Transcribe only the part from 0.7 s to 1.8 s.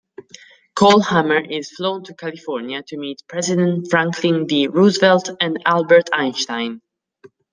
Kolhammer is